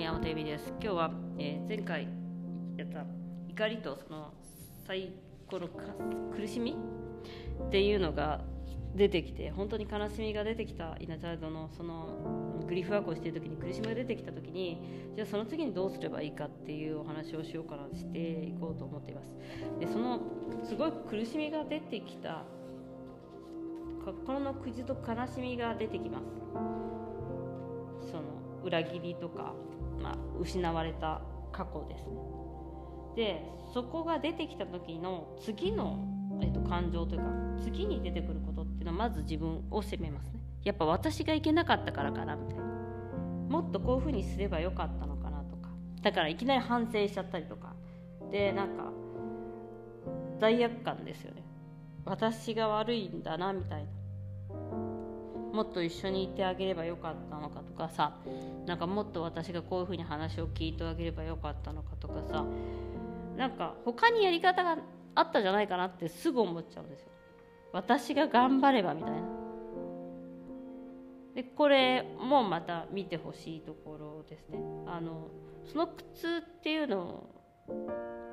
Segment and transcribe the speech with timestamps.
[0.00, 0.72] 山本恵美です。
[0.80, 2.08] 今日は、えー前回
[2.76, 3.04] やった
[3.48, 4.32] 怒りとその
[4.86, 5.12] 最
[5.48, 6.76] 高の苦しみ
[7.66, 8.40] っていうのが
[8.94, 14.80] 出てきて本当に悲しみが出てきたイナチャイルドのそのグリフワークをしている時に苦しみが出てきた時に
[15.16, 19.34] じゃあその次にどうすればいいかっていうお話をしようかなしていこうと思っています。
[19.80, 20.20] でその
[20.62, 22.44] すごい苦しみが出てきた
[24.04, 26.24] 心の傷と悲しみが出てきます。
[28.12, 29.54] その裏切りとか、
[30.02, 31.20] まあ、失われた
[31.52, 32.16] 過去ですね。
[33.16, 33.42] で
[33.74, 35.98] そこが出てきた時の次の、
[36.40, 37.26] えっと、感情というか
[37.62, 40.40] 次に出てくることっていうのはまず自分を責めますね。
[40.64, 42.64] やっぱ私がいけなかったからかなみたいな。
[43.48, 45.70] もっとこういうふうにすればよかったのかなとか。
[46.02, 47.74] だからいきなり反省しちゃったりとか。
[48.30, 48.92] でなんか
[50.38, 51.42] 罪悪感ですよね。
[52.04, 54.87] 私が悪いんだなみたいな。
[55.58, 58.14] もっと一緒にいてあげればよかったのかとかさ
[58.64, 62.44] なんかもっと私がこういうふうに話を聞いてあげればよかったのかとかさ
[63.36, 64.78] なんか他にやり方が
[65.16, 67.08] あったんじゃないかなってすぐ思っちゃうんですよ。
[67.72, 69.18] 私が頑張ればみたいな。
[71.34, 74.60] でこれもまた見てほしいところですね。
[74.86, 75.26] あの
[75.64, 77.24] その苦痛っていうの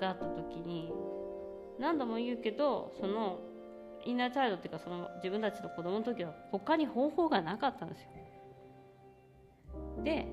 [0.00, 0.92] があった時に
[1.78, 3.38] 何度も言うけどその
[4.04, 8.08] インナーチャイルドっていうかその自分たちの子供の時は他に方法がなかったんですよ。
[10.04, 10.26] で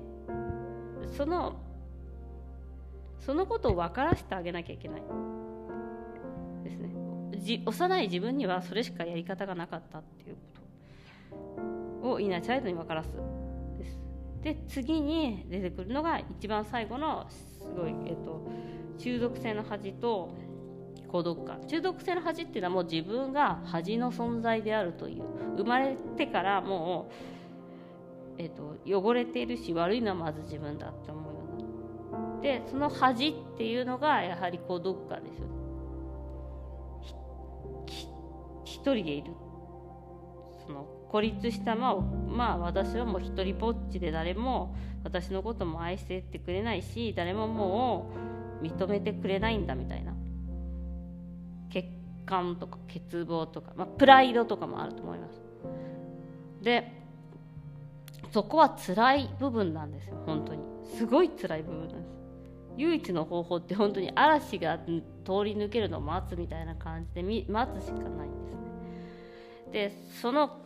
[1.16, 1.56] その
[3.18, 5.02] そのことを分からせてあげなきゃいけない。
[6.64, 6.90] ですね。
[7.36, 10.40] じ幼い自分にはそれしかやり方がなかったっていうこ
[12.02, 12.10] と。
[12.12, 13.10] をインナーチャイルドに分からす。
[13.78, 13.98] です。
[14.42, 18.40] で次に出てくるのが一番最後のすごい、えっと、
[18.98, 20.34] 中毒性の恥と
[21.10, 25.24] 孤独感中毒性の恥っていうのはもう自分が恥の存在であるという。
[25.56, 27.10] 生まれてからも
[28.38, 31.40] う、えっと、汚れているし悪いのはまず自分だって思うよ
[32.08, 35.46] うなでその恥っていうのがやはり孤独感ですよ。
[35.46, 35.54] ね
[38.64, 39.32] 一人でいる。
[40.64, 48.12] その孤立したまままあ私はもう一人ぽっちで誰も私のことも愛してってくれないし誰もも
[48.62, 50.14] う認めてくれないんだみたいな。
[51.70, 51.88] 血
[52.26, 55.40] 管とか欠乏とか、まあ、プライドとかもあると思います。
[56.62, 57.00] で
[58.32, 60.62] そこは辛い部分なんですよ本当に。
[60.96, 62.20] すごい辛い部分なんです。
[62.76, 64.84] 唯一の方法って本当に嵐が通
[65.44, 69.72] り抜けるのを待つみたいな感じで待つしかないんですね。
[69.72, 70.58] でその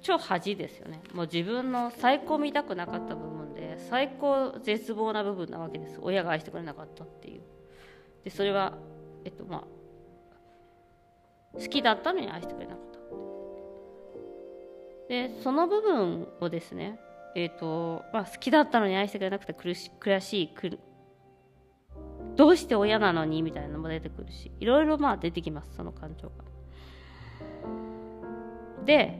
[0.00, 1.00] 超恥ですよね。
[1.12, 5.98] もう自分の最高見たくなかった部分で最高絶望な部分なわけです。
[6.00, 7.42] 親が愛してくれなかったっていう。
[8.24, 8.74] でそれは
[9.24, 9.77] えっとまあ
[11.54, 12.98] 好きだったのに愛してくれなかった。
[15.08, 16.98] でその部分をですね
[17.34, 20.78] えっ、とまあ好きだったのに愛してくれなくて苦し悔しいく
[22.36, 26.44] どうして親なのにみたいなのも出てくるしいろいろまあ出てきますその感情が。
[28.84, 29.18] で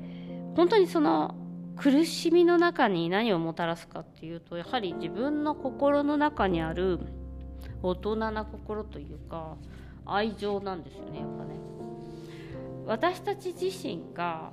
[0.56, 1.34] 本当にその
[1.77, 6.99] 苦しみの中に何をもたらすかっていうとやはり自分の心の中にある
[7.83, 9.56] 大人な心というか
[10.05, 11.59] 愛情なんですよねやっぱね。
[12.88, 14.50] 私たち自身が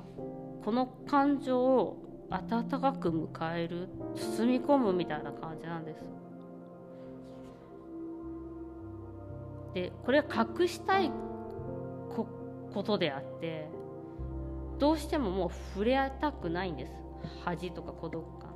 [0.65, 6.03] この感情を温かく迎える包み込むみたいな感じなんです。
[9.73, 10.25] でこれは
[10.59, 11.11] 隠したい
[12.73, 13.69] ことであって
[14.79, 16.91] どうしてももう触れたくないんです。
[17.45, 18.53] 恥とか孤独感っ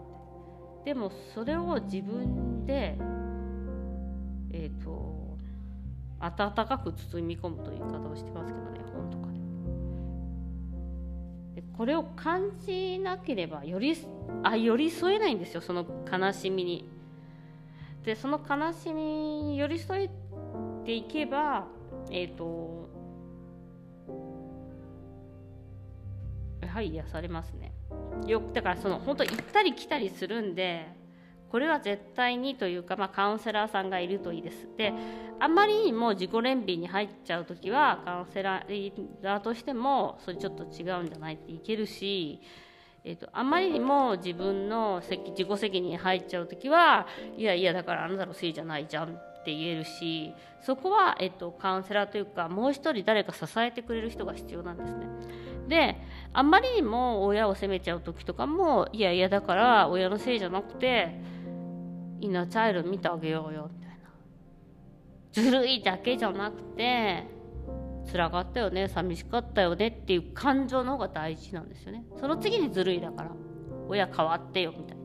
[0.83, 0.93] て。
[0.93, 2.97] でもそれを自分で
[4.51, 5.37] えっ、ー、と
[6.19, 9.28] 温かく包み込むという言い方をしてますけどね本とか。
[11.79, 13.95] これを感じなければより
[14.43, 16.89] あ寄り添えないんですよその悲しみに。
[18.03, 19.01] でその悲しみ
[19.43, 20.09] に寄り添え
[20.85, 21.67] ていけば
[22.11, 22.89] えっ、ー、と
[26.61, 27.71] やはり癒されますね。
[28.27, 30.85] よだからその本当行ったり来たりするんで
[31.51, 34.93] これは絶対にというか、まあ、カウンセラーさんがいるといいですで
[35.39, 42.41] あんまりにも自己憐憫に入っちゃう時はカウンセラーとしてもそれちょっと違うんじゃないっていけるし
[43.05, 47.07] えーと、あんまりにも自分の自己責任に入っちゃう時は
[47.37, 55.07] いやいやだからあなたのせいじゃないじゃんって言えるしそこは、えーとカウンセラーというかもう一人誰か支えてくれる人が必要なんですね。
[55.69, 55.95] で
[56.33, 61.15] あんまりにも親を責めちゃう時とかもいやいやだから親のせいじゃなくて
[62.21, 63.97] インナーチャイルド見てあげようよみたいな。
[65.31, 67.25] ずるいだけじゃなくて
[68.11, 72.03] 辛かったよね寂しかったよねっていう感情の方が大事なんですよね。
[72.19, 73.31] その次にずるいだから
[73.87, 75.03] 親変わってよみたいな。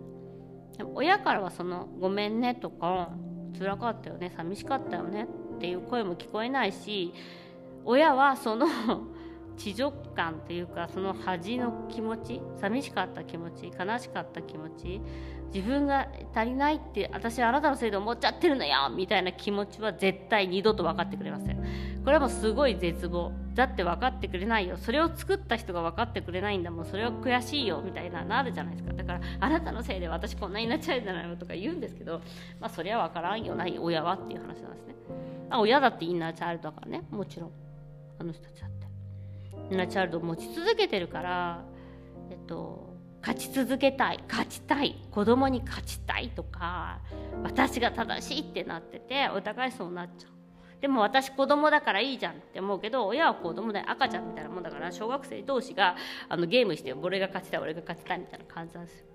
[0.78, 3.10] でも親からはその「ごめんね」とか
[3.58, 7.14] 「辛かったよね寂しかったよね」っていう声も聞こえないし
[7.84, 8.66] 親はその
[9.56, 15.00] 地辱感というかその恥の気持ち寂しかった気持ち悲しかった気持ち
[15.54, 21.56] 自分が足りないって私はあなたのせいで思っちゃってるのよみたいな気持ちは絶対二度と分かってくれません。
[22.04, 23.32] これはもうすごい絶望。
[23.54, 24.76] だって分かってくれないよ。
[24.76, 26.84] それを作った人が分かってくれないんだもん。
[26.84, 28.92] それは悔しいよみたいななるじゃないですか。
[28.94, 32.20] だからあなたのせいで私こんなになっちゃうんじゃないのとか言うんですけど
[32.60, 34.94] まあそれは分からんよない親はっていう話なんですね。
[35.50, 37.02] あ親だってインナーチャイルドだからね。
[37.10, 37.50] もちろん。
[38.18, 38.83] あの人たちだって。
[39.70, 41.64] ナチャイルドを持ち続けてるから
[42.30, 47.00] えっと勝ち続けたい勝ちたい子供に勝ちたいとか
[47.42, 50.30] 私が正しいってなっててお互いそうなっちゃう。
[50.82, 55.96] でも私子供だからいいじゃんって思うけど親は子供で赤ちゃんみたいなもんだから小学生同士が
[56.28, 59.06] あのゲームして俺が勝ちたい俺が勝ちたいみたいな感じなんですよ。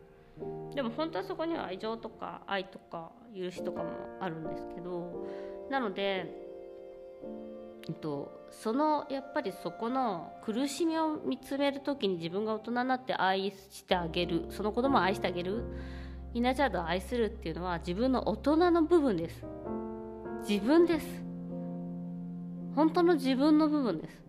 [0.74, 3.89] でも本当はそこには愛情とか愛とか許しとかも
[4.19, 5.27] あるんですけど
[5.69, 6.25] なので
[7.94, 15.63] と、そのやっぱりそこの苦しみを見つめる時に自分が大人になって愛してあげるその子供を愛してあげる
[16.33, 19.45] イナチャイルドを愛するっていうのは自分の大人の部分です。
[20.47, 21.07] 自分です。
[22.75, 24.24] 本当の自分の部分です。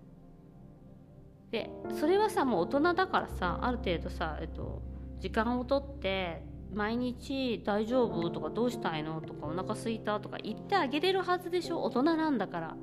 [1.50, 4.82] でそれはさもう大人だからさある程度さ、えっと、
[5.18, 11.82] 時間をとって毎日大丈夫とかどうしたいのとかお腹すいたとか言ってあげれるはずでしょ？
[11.82, 12.76] 大人なんだから。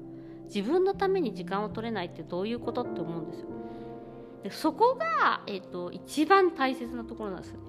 [0.47, 3.47] 自分のために時間を取れないってどういうことって思うんですよ。
[4.43, 7.63] でそこが、えーと、一番大切なところなんですよね。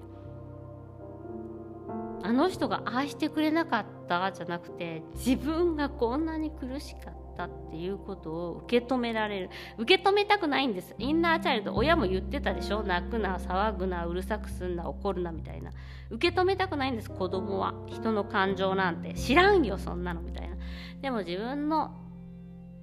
[2.21, 9.49] あの人が愛してくれなかったじゃなくて自分がこんなに苦しかったっていうことを受け止められる。
[9.77, 10.93] 受け止めたくないんです。
[10.99, 12.83] インナーチャイルド親も言ってたでしょ？
[12.83, 15.71] 泣くな騒ぐなうるさくすんな怒るなみたいな。
[16.09, 17.09] 受け止めたくないんです。
[17.09, 17.73] 子供は。
[17.87, 19.13] 人の感情なんて。
[19.13, 20.57] 知らんよそんなのみたいな。
[21.01, 21.95] でも自分の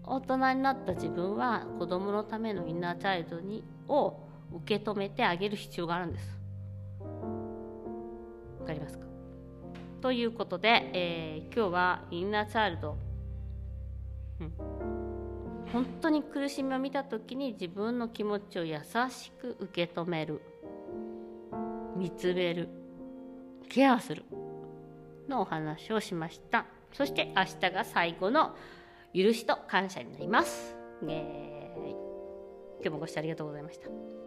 [0.06, 4.20] 大人になった自分は子供のためのインナーチャイルドにを
[4.52, 6.38] 受け止めてあげる必要があるんです。
[8.60, 9.04] わかりますか？
[10.00, 12.96] ということで、えー、今日はインナーチャイルド、
[14.40, 14.52] うん、
[15.72, 18.78] 本当に苦しみを見た時に自分の気持ちを優
[19.10, 20.40] しく受け止める。
[21.96, 22.68] 見つめる。
[23.68, 24.24] ケアする。
[25.28, 26.66] のお話をしました。
[26.92, 28.54] そして明日が最後の
[29.16, 30.76] 許しと感謝になります。
[31.08, 31.90] えー、
[32.82, 34.25] 今日もご視聴ありがとうございました。